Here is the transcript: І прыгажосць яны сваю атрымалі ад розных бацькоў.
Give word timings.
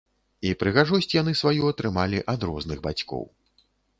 І 0.51 0.53
прыгажосць 0.61 1.07
яны 1.21 1.33
сваю 1.41 1.69
атрымалі 1.73 2.23
ад 2.35 2.47
розных 2.51 2.83
бацькоў. 2.87 3.23